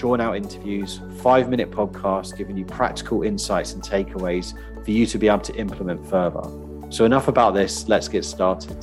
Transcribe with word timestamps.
drawn 0.00 0.18
out 0.18 0.34
interviews, 0.34 1.02
five 1.18 1.50
minute 1.50 1.70
podcasts 1.70 2.34
giving 2.34 2.56
you 2.56 2.64
practical 2.64 3.22
insights 3.22 3.74
and 3.74 3.82
takeaways 3.82 4.54
for 4.82 4.92
you 4.92 5.04
to 5.04 5.18
be 5.18 5.28
able 5.28 5.40
to 5.40 5.54
implement 5.56 6.04
further. 6.08 6.40
So, 6.88 7.04
enough 7.04 7.28
about 7.28 7.52
this, 7.52 7.86
let's 7.86 8.08
get 8.08 8.24
started. 8.24 8.82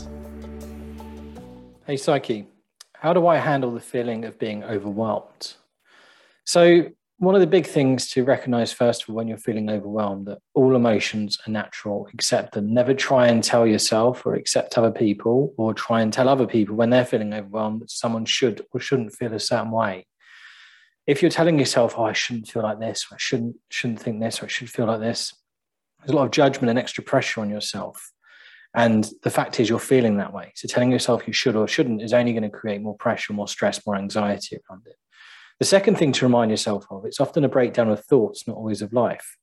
Hey, 1.88 1.98
Psyche, 1.98 2.45
how 2.94 3.14
do 3.14 3.26
I 3.26 3.38
handle 3.38 3.72
the 3.72 3.80
feeling 3.80 4.26
of 4.26 4.38
being 4.38 4.64
overwhelmed? 4.64 5.56
So, 6.45 6.92
one 7.18 7.34
of 7.34 7.42
the 7.42 7.48
big 7.48 7.66
things 7.66 8.12
to 8.12 8.23
recognize 8.23 8.72
first 8.72 9.02
of 9.02 9.09
all 9.09 9.16
when 9.16 9.28
you're 9.28 9.40
feeling 9.40 9.72
overwhelmed 9.72 10.28
that 10.28 10.38
all 10.54 10.76
emotions 10.76 11.40
are 11.48 11.52
natural 11.52 12.08
accept 12.14 12.54
them 12.54 12.72
never 12.72 12.94
try 12.94 13.26
and 13.26 13.44
tell 13.44 13.66
yourself 13.66 14.23
or 14.23 14.36
accept 14.36 14.78
other 14.78 14.92
people 14.92 15.52
or 15.58 15.73
try 15.73 16.02
and 16.02 16.14
tell 16.14 16.30
other 16.30 16.45
people 16.45 16.76
when 16.76 16.92
they're 16.92 17.04
feeling 17.04 17.34
overwhelmed 17.34 17.81
that 17.81 17.90
someone 17.90 18.23
should 18.23 18.64
or 18.72 18.80
shouldn't 18.80 19.16
feel 19.16 19.34
a 19.34 19.40
certain 19.40 19.72
way 19.72 20.06
if 21.08 21.22
you're 21.22 21.32
telling 21.32 21.58
yourself 21.58 21.96
oh 21.98 22.06
i 22.06 22.14
shouldn't 22.14 22.48
feel 22.48 22.64
like 22.64 22.80
this 22.80 23.08
or 23.10 23.16
i 23.16 23.18
shouldn't 23.18 23.56
shouldn't 23.70 24.00
think 24.00 24.20
this 24.20 24.42
or 24.42 24.46
i 24.46 24.50
should 24.50 24.70
feel 24.70 24.86
like 24.86 25.00
this 25.00 25.34
there's 26.08 26.14
a 26.14 26.16
lot 26.16 26.26
of 26.26 26.32
judgment 26.32 26.70
and 26.70 26.80
extra 26.80 27.04
pressure 27.04 27.42
on 27.42 27.50
yourself. 27.50 28.12
And 28.74 29.10
the 29.24 29.30
fact 29.30 29.60
is, 29.60 29.70
you're 29.70 29.80
feeling 29.80 30.18
that 30.18 30.34
way. 30.34 30.52
So 30.56 30.68
telling 30.68 30.92
yourself 30.92 31.28
you 31.28 31.34
should 31.34 31.56
or 31.56 31.68
shouldn't 31.68 32.02
is 32.02 32.14
only 32.14 32.31
going 32.31 32.44
to 32.44 32.50
create 32.50 32.81
more 32.81 32.96
pressure, 32.96 33.34
more 33.34 33.48
stress, 33.48 33.86
more 33.86 33.96
anxiety 33.96 34.58
around 34.70 34.84
it. 34.86 34.96
The 35.59 35.66
second 35.66 35.98
thing 35.98 36.12
to 36.14 36.26
remind 36.26 36.52
yourself 36.52 36.86
of, 36.92 37.06
it's 37.06 37.20
often 37.20 37.44
a 37.44 37.50
breakdown 37.50 37.90
of 37.90 38.06
thoughts, 38.06 38.48
not 38.48 38.58
always 38.58 38.81
of 38.81 38.94
life. 38.94 39.38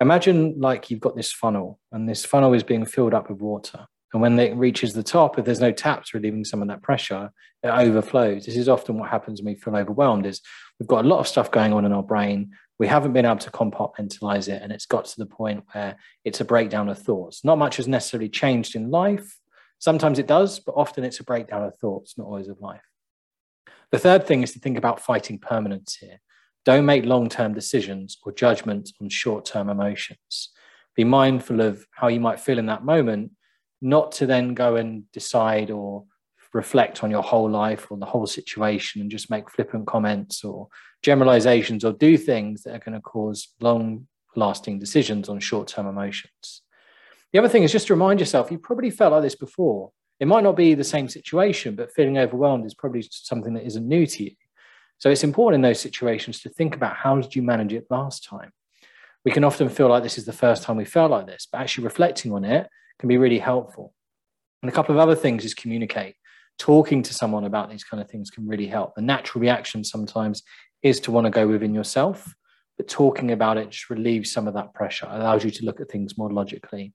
Imagine 0.00 0.58
like 0.58 0.90
you've 0.90 1.00
got 1.00 1.14
this 1.14 1.32
funnel 1.32 1.78
and 1.92 2.08
this 2.08 2.24
funnel 2.24 2.54
is 2.54 2.64
being 2.64 2.84
filled 2.84 3.14
up 3.14 3.30
with 3.30 3.40
water. 3.40 3.86
And 4.12 4.20
when 4.20 4.38
it 4.38 4.56
reaches 4.56 4.92
the 4.92 5.02
top, 5.02 5.38
if 5.38 5.44
there's 5.44 5.60
no 5.60 5.72
taps 5.72 6.12
relieving 6.12 6.44
some 6.44 6.60
of 6.60 6.68
that 6.68 6.82
pressure, 6.82 7.30
it 7.62 7.68
overflows. 7.68 8.44
This 8.44 8.56
is 8.56 8.68
often 8.68 8.98
what 8.98 9.08
happens 9.08 9.40
when 9.40 9.54
we 9.54 9.60
feel 9.60 9.76
overwhelmed 9.76 10.26
is 10.26 10.42
we've 10.82 10.88
got 10.88 11.04
a 11.04 11.08
lot 11.08 11.20
of 11.20 11.28
stuff 11.28 11.48
going 11.52 11.72
on 11.72 11.84
in 11.84 11.92
our 11.92 12.02
brain. 12.02 12.50
We 12.80 12.88
haven't 12.88 13.12
been 13.12 13.24
able 13.24 13.36
to 13.36 13.52
compartmentalize 13.52 14.48
it 14.48 14.62
and 14.62 14.72
it's 14.72 14.84
got 14.84 15.04
to 15.04 15.16
the 15.16 15.26
point 15.26 15.62
where 15.70 15.96
it's 16.24 16.40
a 16.40 16.44
breakdown 16.44 16.88
of 16.88 16.98
thoughts. 16.98 17.44
Not 17.44 17.58
much 17.58 17.76
has 17.76 17.86
necessarily 17.86 18.28
changed 18.28 18.74
in 18.74 18.90
life. 18.90 19.38
Sometimes 19.78 20.18
it 20.18 20.26
does 20.26 20.58
but 20.58 20.72
often 20.72 21.04
it's 21.04 21.20
a 21.20 21.24
breakdown 21.24 21.62
of 21.62 21.78
thoughts 21.78 22.18
not 22.18 22.26
always 22.26 22.48
of 22.48 22.60
life. 22.60 22.82
The 23.92 24.00
third 24.00 24.26
thing 24.26 24.42
is 24.42 24.50
to 24.54 24.58
think 24.58 24.76
about 24.76 24.98
fighting 24.98 25.38
permanence 25.38 25.98
here. 26.00 26.20
Don't 26.64 26.84
make 26.84 27.04
long-term 27.04 27.54
decisions 27.54 28.18
or 28.24 28.32
judgments 28.32 28.92
on 29.00 29.08
short-term 29.08 29.68
emotions. 29.68 30.50
Be 30.96 31.04
mindful 31.04 31.60
of 31.60 31.86
how 31.92 32.08
you 32.08 32.18
might 32.18 32.40
feel 32.40 32.58
in 32.58 32.66
that 32.66 32.84
moment 32.84 33.30
not 33.80 34.10
to 34.12 34.26
then 34.26 34.54
go 34.54 34.74
and 34.74 35.04
decide 35.12 35.70
or 35.70 36.06
reflect 36.52 37.02
on 37.02 37.10
your 37.10 37.22
whole 37.22 37.50
life 37.50 37.90
or 37.90 37.96
the 37.96 38.06
whole 38.06 38.26
situation 38.26 39.00
and 39.00 39.10
just 39.10 39.30
make 39.30 39.50
flippant 39.50 39.86
comments 39.86 40.44
or 40.44 40.68
generalizations 41.02 41.84
or 41.84 41.92
do 41.92 42.16
things 42.16 42.62
that 42.62 42.74
are 42.74 42.78
going 42.78 42.94
to 42.94 43.00
cause 43.00 43.48
long 43.60 44.06
lasting 44.36 44.78
decisions 44.78 45.28
on 45.28 45.40
short 45.40 45.68
term 45.68 45.86
emotions. 45.86 46.62
The 47.32 47.38
other 47.38 47.48
thing 47.48 47.62
is 47.62 47.72
just 47.72 47.86
to 47.86 47.94
remind 47.94 48.20
yourself 48.20 48.50
you 48.50 48.58
probably 48.58 48.90
felt 48.90 49.12
like 49.12 49.22
this 49.22 49.34
before. 49.34 49.90
It 50.20 50.28
might 50.28 50.44
not 50.44 50.56
be 50.56 50.74
the 50.74 50.84
same 50.84 51.08
situation, 51.08 51.74
but 51.74 51.92
feeling 51.92 52.18
overwhelmed 52.18 52.66
is 52.66 52.74
probably 52.74 53.04
something 53.10 53.54
that 53.54 53.66
isn't 53.66 53.88
new 53.88 54.06
to 54.06 54.24
you. 54.24 54.32
So 54.98 55.10
it's 55.10 55.24
important 55.24 55.56
in 55.56 55.68
those 55.68 55.80
situations 55.80 56.40
to 56.42 56.48
think 56.48 56.76
about 56.76 56.94
how 56.94 57.16
did 57.20 57.34
you 57.34 57.42
manage 57.42 57.72
it 57.72 57.86
last 57.90 58.24
time? 58.24 58.52
We 59.24 59.32
can 59.32 59.42
often 59.42 59.68
feel 59.68 59.88
like 59.88 60.02
this 60.02 60.18
is 60.18 60.26
the 60.26 60.32
first 60.32 60.62
time 60.62 60.76
we 60.76 60.84
felt 60.84 61.10
like 61.10 61.26
this, 61.26 61.48
but 61.50 61.60
actually 61.60 61.84
reflecting 61.84 62.32
on 62.32 62.44
it 62.44 62.68
can 63.00 63.08
be 63.08 63.18
really 63.18 63.38
helpful. 63.38 63.94
And 64.62 64.70
a 64.70 64.74
couple 64.74 64.94
of 64.94 65.00
other 65.00 65.16
things 65.16 65.44
is 65.44 65.54
communicate 65.54 66.14
talking 66.58 67.02
to 67.02 67.14
someone 67.14 67.44
about 67.44 67.70
these 67.70 67.84
kind 67.84 68.02
of 68.02 68.10
things 68.10 68.30
can 68.30 68.46
really 68.46 68.66
help. 68.66 68.94
The 68.94 69.02
natural 69.02 69.40
reaction 69.40 69.84
sometimes 69.84 70.42
is 70.82 71.00
to 71.00 71.10
want 71.10 71.26
to 71.26 71.30
go 71.30 71.46
within 71.46 71.74
yourself, 71.74 72.34
but 72.76 72.88
talking 72.88 73.32
about 73.32 73.58
it 73.58 73.70
just 73.70 73.90
relieves 73.90 74.32
some 74.32 74.48
of 74.48 74.54
that 74.54 74.74
pressure, 74.74 75.06
allows 75.10 75.44
you 75.44 75.50
to 75.50 75.64
look 75.64 75.80
at 75.80 75.90
things 75.90 76.18
more 76.18 76.30
logically. 76.30 76.92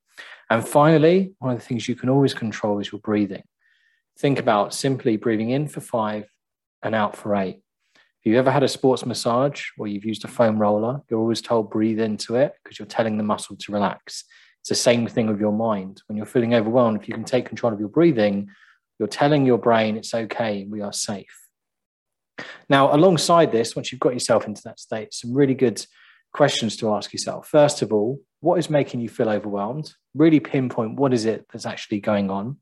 And 0.50 0.68
finally, 0.68 1.34
one 1.40 1.54
of 1.54 1.60
the 1.60 1.66
things 1.66 1.88
you 1.88 1.96
can 1.96 2.10
always 2.10 2.34
control 2.34 2.80
is 2.80 2.92
your 2.92 3.02
breathing. 3.02 3.44
Think 4.18 4.40
about 4.40 4.74
simply 4.74 5.18
breathing 5.18 5.52
in 5.52 5.68
for 5.68 5.82
five 5.82 6.26
and 6.82 6.96
out 6.96 7.16
for 7.16 7.36
eight. 7.36 7.62
If 7.96 8.26
you've 8.26 8.38
ever 8.38 8.52
had 8.52 8.64
a 8.64 8.68
sports 8.68 9.06
massage 9.06 9.66
or 9.78 9.88
you've 9.88 10.06
used 10.06 10.26
a 10.26 10.28
foam 10.28 10.60
roller, 10.60 11.02
you're 11.10 11.20
always 11.20 11.42
told 11.42 11.70
breathe 11.70 12.00
into 12.00 12.36
it 12.36 12.54
because 12.64 12.80
you're 12.80 12.88
telling 12.88 13.18
the 13.18 13.24
muscle 13.24 13.56
to 13.56 13.72
relax. 13.72 14.26
It's 14.62 14.70
the 14.70 14.76
same 14.76 15.08
thing 15.08 15.28
with 15.28 15.40
your 15.40 15.54
mind. 15.54 16.02
When 16.08 16.18
you're 16.18 16.26
feeling 16.26 16.54
overwhelmed, 16.54 17.02
if 17.02 17.08
you 17.08 17.14
can 17.14 17.24
take 17.24 17.46
control 17.46 17.72
of 17.72 17.80
your 17.80 17.90
breathing, 17.90 18.50
you're 19.00 19.08
telling 19.08 19.46
your 19.46 19.58
brain 19.58 19.98
it's 19.98 20.14
okay, 20.14 20.66
we 20.70 20.82
are 20.82 20.94
safe. 20.94 21.48
Now, 22.70 22.94
alongside 22.94 23.52
this, 23.52 23.76
once 23.76 23.92
you've 23.92 24.02
got 24.02 24.14
yourself 24.14 24.46
into 24.46 24.62
that 24.66 24.80
state, 24.80 25.14
some 25.14 25.34
really 25.34 25.56
good 25.56 25.86
questions 26.34 26.76
to 26.78 26.94
ask 26.94 27.14
yourself. 27.14 27.48
First 27.48 27.82
of 27.82 27.92
all, 27.92 28.22
what 28.42 28.60
is 28.60 28.70
making 28.70 29.00
you 29.00 29.10
feel 29.10 29.30
overwhelmed? 29.30 29.94
Really 30.14 30.40
pinpoint 30.40 31.00
what 31.00 31.14
is 31.14 31.26
it 31.26 31.46
that's 31.52 31.66
actually 31.66 32.00
going 32.00 32.30
on. 32.30 32.58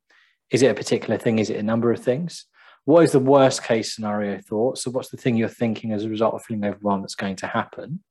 Is 0.52 0.62
it 0.62 0.72
a 0.72 0.76
particular 0.76 1.18
thing? 1.18 1.40
Is 1.40 1.50
it 1.50 1.58
a 1.58 1.64
number 1.64 1.92
of 1.92 2.00
things? 2.00 2.46
What 2.86 3.04
is 3.04 3.12
the 3.12 3.20
worst 3.20 3.64
case 3.64 3.96
scenario 3.96 4.40
thought? 4.40 4.78
So, 4.78 4.92
what's 4.92 5.10
the 5.10 5.18
thing 5.18 5.36
you're 5.36 5.50
thinking 5.50 5.92
as 5.92 6.06
a 6.06 6.10
result 6.10 6.36
of 6.36 6.44
feeling 6.44 6.66
overwhelmed 6.66 7.04
that's 7.04 7.16
going 7.16 7.36
to 7.38 7.48
happen? 7.48 8.04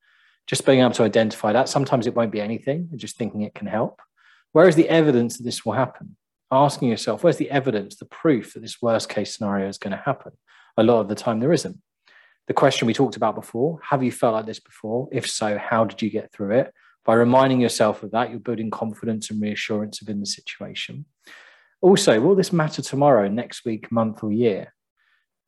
Just 0.46 0.66
being 0.66 0.80
able 0.80 0.90
to 0.92 1.04
identify 1.04 1.52
that. 1.52 1.68
Sometimes 1.68 2.06
it 2.06 2.14
won't 2.14 2.32
be 2.32 2.40
anything, 2.40 2.90
just 2.96 3.16
thinking 3.16 3.42
it 3.42 3.54
can 3.54 3.68
help. 3.68 4.02
Where 4.52 4.68
is 4.68 4.76
the 4.76 4.88
evidence 4.88 5.36
that 5.36 5.44
this 5.44 5.64
will 5.64 5.72
happen? 5.72 6.16
Asking 6.54 6.88
yourself, 6.88 7.24
where's 7.24 7.36
the 7.36 7.50
evidence, 7.50 7.96
the 7.96 8.04
proof 8.04 8.54
that 8.54 8.60
this 8.60 8.80
worst 8.80 9.08
case 9.08 9.36
scenario 9.36 9.68
is 9.68 9.78
going 9.78 9.96
to 9.96 10.02
happen? 10.02 10.32
A 10.76 10.82
lot 10.82 11.00
of 11.00 11.08
the 11.08 11.14
time, 11.14 11.40
there 11.40 11.52
isn't. 11.52 11.78
The 12.46 12.54
question 12.54 12.86
we 12.86 12.94
talked 12.94 13.16
about 13.16 13.34
before 13.34 13.78
have 13.90 14.02
you 14.02 14.12
felt 14.12 14.34
like 14.34 14.46
this 14.46 14.60
before? 14.60 15.08
If 15.12 15.28
so, 15.28 15.58
how 15.58 15.84
did 15.84 16.02
you 16.02 16.10
get 16.10 16.32
through 16.32 16.58
it? 16.58 16.72
By 17.04 17.14
reminding 17.14 17.60
yourself 17.60 18.02
of 18.02 18.12
that, 18.12 18.30
you're 18.30 18.40
building 18.40 18.70
confidence 18.70 19.30
and 19.30 19.40
reassurance 19.40 20.00
within 20.00 20.20
the 20.20 20.26
situation. 20.26 21.04
Also, 21.80 22.18
will 22.20 22.34
this 22.34 22.52
matter 22.52 22.80
tomorrow, 22.80 23.28
next 23.28 23.64
week, 23.64 23.92
month, 23.92 24.22
or 24.22 24.32
year? 24.32 24.72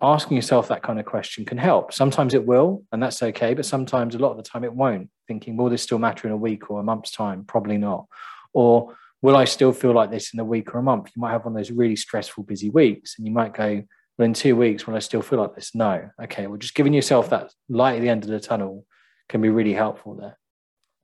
Asking 0.02 0.36
yourself 0.36 0.68
that 0.68 0.82
kind 0.82 1.00
of 1.00 1.06
question 1.06 1.46
can 1.46 1.56
help. 1.56 1.94
Sometimes 1.94 2.34
it 2.34 2.46
will, 2.46 2.84
and 2.92 3.02
that's 3.02 3.22
okay, 3.22 3.54
but 3.54 3.64
sometimes 3.64 4.14
a 4.14 4.18
lot 4.18 4.32
of 4.32 4.36
the 4.36 4.42
time 4.42 4.64
it 4.64 4.74
won't. 4.74 5.08
Thinking, 5.26 5.56
will 5.56 5.70
this 5.70 5.82
still 5.82 5.98
matter 5.98 6.28
in 6.28 6.34
a 6.34 6.36
week 6.36 6.70
or 6.70 6.80
a 6.80 6.84
month's 6.84 7.10
time? 7.10 7.44
Probably 7.44 7.78
not. 7.78 8.06
Or 8.52 8.94
will 9.26 9.37
I 9.37 9.44
still 9.44 9.72
feel 9.72 9.92
like 9.92 10.12
this 10.12 10.32
in 10.32 10.38
a 10.38 10.44
week 10.44 10.72
or 10.72 10.78
a 10.78 10.82
month? 10.84 11.10
You 11.16 11.20
might 11.20 11.32
have 11.32 11.44
one 11.44 11.53
of 11.53 11.56
those 11.56 11.72
really 11.72 11.97
stressful, 11.97 12.44
busy 12.44 12.70
weeks, 12.70 13.16
and 13.19 13.26
you 13.26 13.32
might 13.32 13.53
go, 13.53 13.82
well, 14.16 14.25
in 14.25 14.34
two 14.34 14.54
weeks, 14.54 14.87
will 14.87 14.94
I 14.94 15.00
still 15.00 15.20
feel 15.20 15.41
like 15.41 15.56
this? 15.56 15.75
No. 15.75 16.09
Okay, 16.22 16.47
well, 16.47 16.59
just 16.59 16.76
giving 16.76 16.94
yourself 16.94 17.28
that 17.31 17.53
light 17.69 17.97
at 17.97 18.03
the 18.03 18.09
end 18.09 18.22
of 18.22 18.31
the 18.31 18.38
tunnel 18.38 18.86
can 19.28 19.41
be 19.41 19.48
really 19.48 19.72
helpful 19.72 20.15
there. 20.15 20.38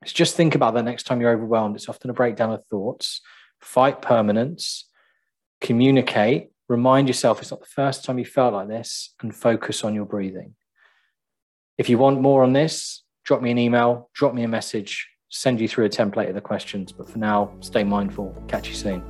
So 0.05 0.13
just 0.15 0.37
think 0.37 0.55
about 0.55 0.75
that 0.75 0.85
next 0.85 1.03
time 1.03 1.21
you're 1.21 1.33
overwhelmed. 1.33 1.75
It's 1.75 1.89
often 1.89 2.11
a 2.11 2.15
breakdown 2.15 2.53
of 2.53 2.65
thoughts. 2.67 3.23
Fight 3.61 4.01
permanence, 4.01 4.89
communicate, 5.61 6.51
remind 6.69 7.09
yourself 7.09 7.41
it's 7.41 7.51
not 7.51 7.59
the 7.59 7.67
first 7.67 8.05
time 8.05 8.21
you 8.21 8.25
felt 8.25 8.55
like 8.55 8.69
this, 8.69 9.17
and 9.21 9.35
focus 9.35 9.83
on 9.83 9.97
your 9.97 10.07
breathing. 10.07 10.55
If 11.77 11.89
you 11.89 11.99
want 11.99 12.21
more 12.21 12.45
on 12.45 12.53
this, 12.53 13.03
drop 13.25 13.43
me 13.43 13.51
an 13.51 13.59
email, 13.59 14.11
drop 14.15 14.33
me 14.33 14.45
a 14.45 14.49
message 14.49 15.09
send 15.33 15.61
you 15.61 15.67
through 15.67 15.87
a 15.87 15.89
template 15.89 16.29
of 16.29 16.35
the 16.35 16.41
questions. 16.41 16.93
But 16.93 17.09
for 17.09 17.19
now, 17.19 17.53
stay 17.61 17.83
mindful. 17.83 18.41
Catch 18.49 18.69
you 18.69 18.75
soon. 18.75 19.03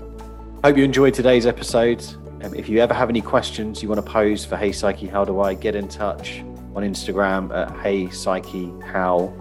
Hope 0.64 0.76
you 0.76 0.84
enjoyed 0.84 1.12
today's 1.12 1.46
episode. 1.46 2.02
Um, 2.42 2.54
if 2.54 2.68
you 2.68 2.78
ever 2.78 2.94
have 2.94 3.10
any 3.10 3.20
questions 3.20 3.82
you 3.82 3.88
want 3.88 4.04
to 4.04 4.10
pose 4.10 4.44
for 4.44 4.56
Hey 4.56 4.70
Psyche, 4.72 5.08
how 5.08 5.24
do 5.24 5.40
I 5.40 5.54
get 5.54 5.74
in 5.74 5.88
touch 5.88 6.38
on 6.74 6.84
Instagram 6.84 7.52
at 7.54 7.76
Hey 7.80 8.08
Psyche 8.08 8.72
How? 8.86 9.34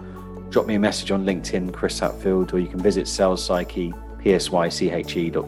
Drop 0.50 0.66
me 0.66 0.74
a 0.74 0.80
message 0.80 1.12
on 1.12 1.24
LinkedIn, 1.24 1.72
Chris 1.72 2.00
Hatfield, 2.00 2.52
or 2.52 2.58
you 2.58 2.66
can 2.66 2.80
visit 2.80 3.08
Sales 3.08 3.42
Psyche, 3.42 3.94
psyche.co.uk 4.24 5.42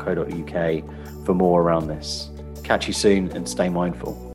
for 1.26 1.34
more 1.34 1.62
around 1.62 1.88
this. 1.88 2.30
Catch 2.62 2.86
you 2.86 2.92
soon 2.94 3.30
and 3.32 3.46
stay 3.46 3.68
mindful. 3.68 4.14